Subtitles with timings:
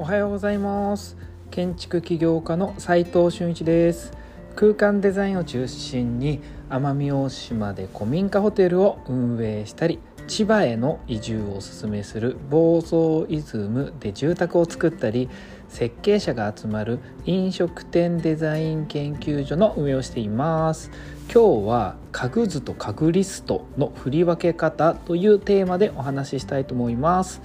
[0.00, 1.18] おはようございます。
[1.50, 4.14] 建築起業家の斉藤俊一です。
[4.56, 15.28] 空間デザインを中心に奄美大島で古民家ホテルを運営したり千葉への移住をおすすめする房総イズムで住宅を作ったり
[15.68, 20.90] 設計者が集まる飲食店デザイン研究所の運営をしています。
[21.30, 27.42] 今日は家具図と家具リストの振り分け方というテーマでお話ししたいと思います。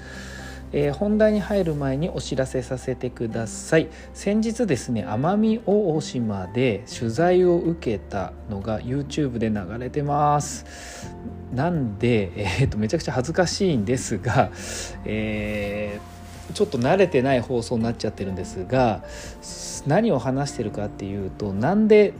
[0.77, 3.87] えー、本題に入る前にお知らせさせてください。
[4.13, 10.65] 先日ですね奄美大島で取材を受けたのが YouTube で流れてます。
[11.53, 14.51] なんで、えー、とめちゃくちゃ恥ずかしいんですが、
[15.05, 19.05] えー、ちょっと慣れてない放送になっちゃってるんですが
[19.87, 22.11] 何を話してるかっていうとなんで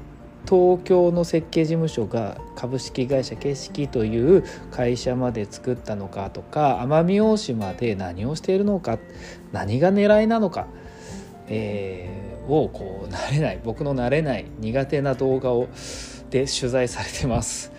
[0.48, 9.00] 東京の設計事務所が株式会社景色という会社まで作ったのかとか奄美大島で何をしているのか
[9.52, 10.68] 何が狙いなのか、
[11.48, 15.68] えー、をこう慣れない僕の慣れない苦手な動画を
[16.30, 17.76] で取材されてます。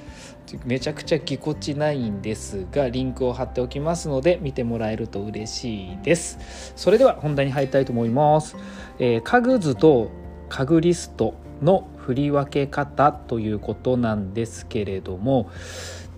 [0.65, 8.57] めちゃくちゃぎこちないんですがリンクを貼っておきますので見てもらえると嬉しいですそれでは本題に入りたいと思います、
[9.01, 10.11] えー、家具図と
[10.49, 15.51] 家具リストの振り分け方ということなんですけれども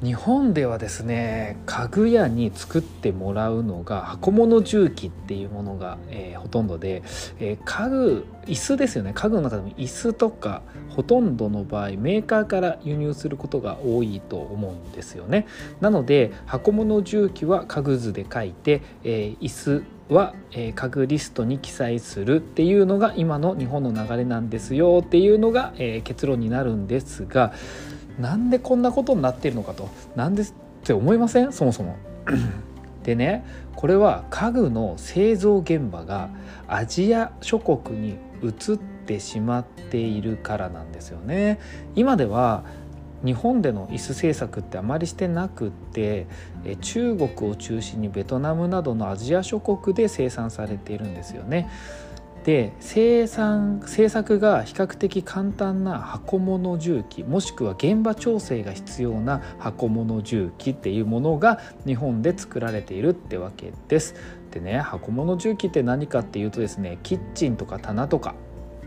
[0.03, 7.03] 日本ではですね家具屋に作ってもらうのが箱物重機っていうものが、えー、ほとんどで、
[7.41, 9.12] えー、家具椅子ですよね。
[9.14, 15.47] 家具の中でも椅子とかほとんどの場合メーカーから輸入することが多いと思うんですよね。
[15.81, 27.53] なので箱物重機は家具図で書いて、えー、椅子は、えー、家具リストに記載するっていうのが今の日本の流れなんですよっていうのが、えー、結論になるんですが
[28.19, 30.53] なんでこんなことになってるのかとなんでっ
[30.84, 31.53] て思いません？
[31.53, 31.97] そもそも。
[33.05, 33.45] でね
[33.77, 36.31] これは家具の製造現場が
[36.67, 41.60] アジア諸国に移ってしまっているからなんですよね。
[41.94, 42.65] 今では
[43.25, 46.27] 日本での椅子製作ってあまりしてなくって
[46.81, 51.69] 中国を中心にベトナムなどのアジア諸国で生産されているんですよね。
[52.45, 64.15] で生産製作が比較的簡単な箱物重機もしくは現場調整が必要な箱物重機っていうものが日本で作られているってわけです。
[64.51, 68.34] でね箱物重機って何かっていうとですねキッチンとか棚とか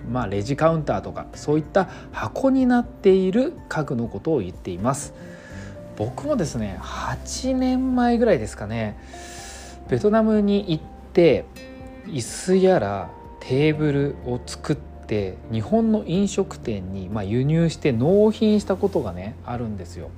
[0.09, 5.13] まあ、レジカウンターとかそういった箱になっている家具のことを言っています。
[5.97, 8.97] 僕もですね8年前ぐらいですかね
[9.87, 11.45] ベトナムに行って
[12.07, 13.11] 椅子やら
[13.41, 20.09] テーブルを作って日本の飲食店にま輸入して納品したことがねあるんですよ。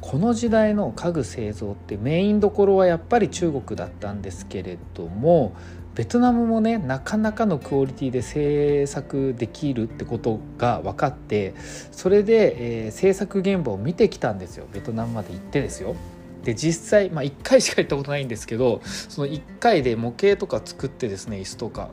[0.00, 5.54] この時代の家具製造ってメインどころはやっぱり中国だったんですけれども
[6.00, 11.52] ベトナムもねなかなかのクオリティで制作できるってことが分かって
[11.92, 15.94] それで、えー、制作現場を見てきたんですよベトナムまで行ってですよ。
[16.42, 21.90] で実際、まあ、1回しか行ったことないんですけどその1回で模型とか作ってですね椅子とか、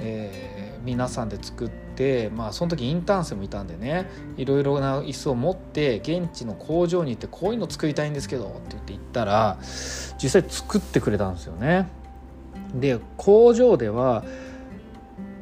[0.00, 12.01] えー、皆さんで作って、まあ、その時インターン生もいたんでねいろいろな椅子を持って現地の工場に行ってこういうの作りたいんですけどって言って行ったら実際作ってくれたんですよね。
[12.74, 14.24] で工場では、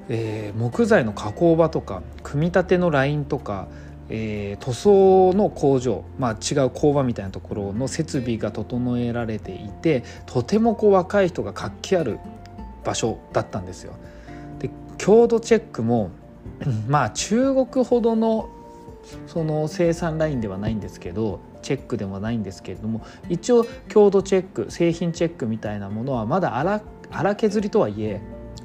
[0.08, 3.68] えー、木材の加工場とか組み立てのラインとか、
[4.08, 12.18] えー、塗装の工場、まあ、違う工場みたいなところの設備が整えられていてとてもこう若い人が活気ある
[12.84, 13.94] 場所だったんですよ。
[14.58, 16.10] で強度チェックも
[16.88, 18.48] まあ中国ほどの
[19.26, 26.80] その生産ラインではないんですけどチェックでもないんですけれども一応強度チェック製品チェックみたいなものはまだ荒
[27.10, 28.20] 荒削りとはいえ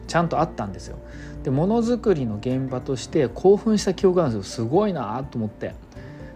[0.07, 0.97] ちゃんとあったんですよ。
[1.43, 5.73] でものづくりの現場として興奮した記憶があるんですよすごいなと思って。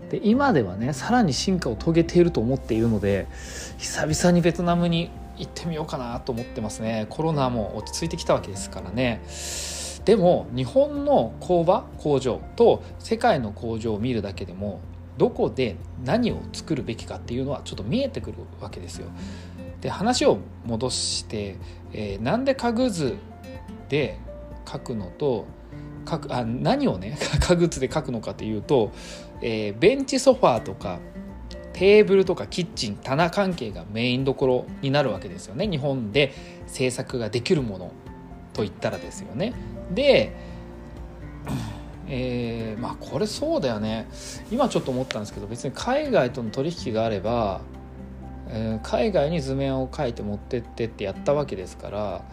[0.09, 3.27] で今ではねさらに進化を遂げていると思っているので
[3.77, 9.21] 久々にベトナムに行ってみようかなと思ってますねコロナも落ち着いてきたわけですからね
[10.05, 14.81] でも日本の工場工場と世界の工場を見るだけでも
[15.17, 19.07] どこで何を作るべきかっていうのはちょっと見えてくるわけですよ。
[19.81, 21.55] で話を戻して、
[21.93, 23.15] えー、なんで家具図
[23.87, 24.19] で
[24.71, 25.45] 書くのと
[26.07, 28.91] 書くあ何をね 家具図で書くのかというと、
[29.41, 30.99] えー、ベンチソファーとか
[31.73, 36.33] テーブルとかキッチン棚関係がメインどころになるわけですよね日本で
[36.67, 37.91] 制作ができるもの
[38.53, 39.53] と言ったらですよね。
[39.91, 40.33] で
[42.11, 44.07] えー、まあこれそうだよね
[44.51, 47.61] 今ちょっと思ったんですけど別に海外との取引があれば
[48.49, 52.25] え、海外に図面を描いて持ってってってやったわけですから、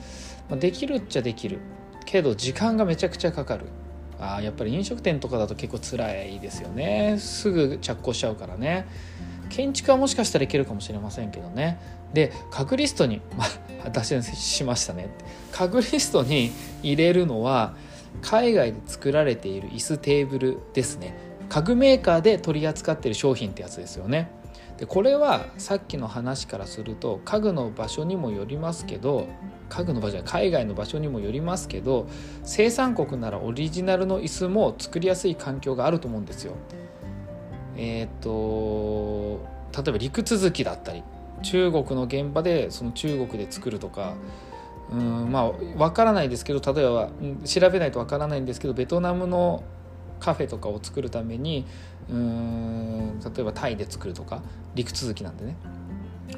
[0.49, 1.59] ま、できるっちゃできる。
[2.05, 3.67] けど時間がめちゃくちゃかかる。
[4.19, 7.17] あやっぱり飲食店とかだと結構辛いですよね。
[7.19, 8.87] すぐ着工しちゃうからね。
[9.49, 11.79] 建築はもしかしたらいけるかもしれませんけどね。
[12.13, 13.45] で家具リストに、 ま
[13.85, 15.09] あ、脱線しましたね。
[15.53, 16.51] 家具リストに
[16.83, 17.75] 入れるのは
[18.23, 21.15] 海外で作られている椅子テーブルですね。
[21.49, 24.31] 家具メーカーで取り扱ってる商品ってやつですよね。
[24.79, 29.27] でこれはさっきの話からすると家具の場所にもよりますけど
[29.69, 32.07] 家具の場所海外の場所にもよりますけど
[32.45, 36.53] 生産国ならオリジナルの椅子も作りやすい環境があると思うんですよ。
[37.79, 39.41] えっ、と
[39.77, 41.03] 例えば陸続きだったり
[41.43, 44.15] 中国の現場でその中国で作るとか
[44.91, 47.11] うんまあ分からないですけど例えば
[47.45, 49.63] 調べないと分からないんですけどベトナムの
[50.21, 51.65] カフェとかを作るために
[52.11, 54.43] うん例えばタイで作るとか
[54.75, 55.57] 陸続きなんでね。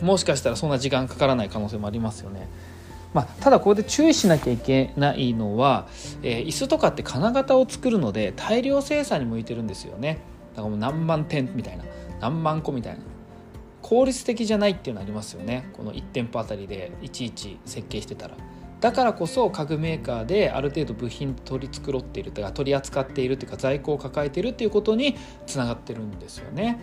[0.03, 2.49] もしかしたらそんな時間かからない可能性もありますよね。
[3.15, 5.89] まあ、ただここで注意しなきゃいけないのは、
[6.23, 10.19] えー、椅子とかって金型を作るので大量生産に向いてるんですよね。
[10.55, 11.85] だからもう何万点みたいな
[12.21, 13.01] 何万個みたいな。
[13.81, 15.71] 効率的じゃないっていうのありますよね。
[15.73, 18.35] この1店舗あたりでいちいち設計してたら。
[18.81, 25.17] だからこそ家具メーカーである程度部品取り繕っているとか取り扱っているというか在庫を抱えているということに
[25.47, 26.81] つながってるんですよね。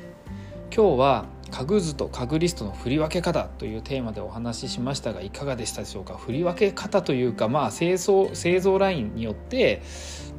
[0.75, 6.17] 今日は家具図と家具リストの振り分け方というテーマでお話ししましたがいかがでしたでしょうか？
[6.17, 9.81] 振り分け方というかまあ製造製造ラインによって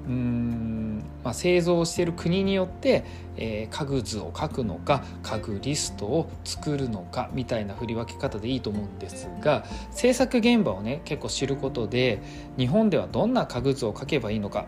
[0.07, 3.05] うーん、まあ、製造している国によって、
[3.37, 12.23] えー、家具図を書くのか家具リストを作るのかみたいな振り分け方でいいと思うんですが制作現場をね結構知ることで
[12.57, 14.67] 日本ではどんな家具図を書けばいいのか、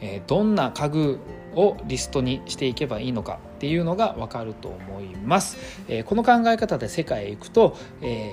[0.00, 1.18] えー、どんな家具
[1.54, 5.56] をリストにしていけばいいのかっていうのが分かると思います。
[5.88, 8.32] えー、この考え方で世界へ行くと、え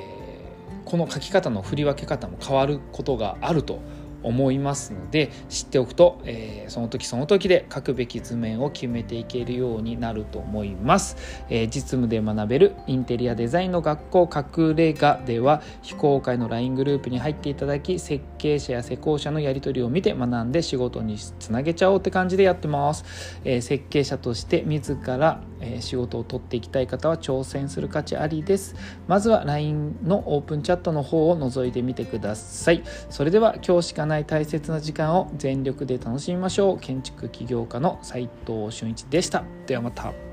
[0.86, 3.80] ー、この書き方の振り分け方も変わることがあると
[4.24, 11.18] 思いますので知っておくと、えー、その時その時で書くべき図面を決めていけるようになると思います、
[11.50, 28.76] えー、実務で学べるインテリアデザインの学校隠れ家では非公開の LINE グループに入っていただき設計者や施工者のやり取りを見て学んで仕事につなげちゃおうって感じでやってます、えー、設計者として自ら、え仕事を取っていきたい方は挑戦する価値ありです。
[29.08, 32.84] まずは LINE のオープンチャットの方を覗いてみてください。
[33.10, 36.80] それでは今日しかない大切な時間を全力で楽しみましょう。
[36.80, 39.44] 建築起業家の斉藤俊一でした。
[39.66, 40.31] ではまた。